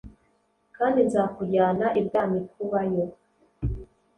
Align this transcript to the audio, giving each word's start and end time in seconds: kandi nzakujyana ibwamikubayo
kandi 0.77 0.99
nzakujyana 1.07 1.87
ibwamikubayo 1.99 3.05